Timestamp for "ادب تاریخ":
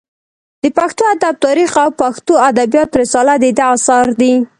1.15-1.71